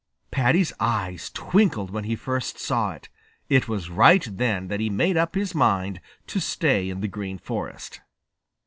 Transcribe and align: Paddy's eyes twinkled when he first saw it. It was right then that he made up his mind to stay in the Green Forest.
Paddy's 0.31 0.73
eyes 0.79 1.29
twinkled 1.29 1.91
when 1.91 2.05
he 2.05 2.15
first 2.15 2.57
saw 2.57 2.89
it. 2.93 3.07
It 3.49 3.67
was 3.67 3.91
right 3.91 4.27
then 4.31 4.67
that 4.67 4.79
he 4.79 4.89
made 4.89 5.15
up 5.15 5.35
his 5.35 5.53
mind 5.53 6.01
to 6.25 6.39
stay 6.41 6.89
in 6.89 7.01
the 7.01 7.07
Green 7.07 7.37
Forest. 7.37 8.01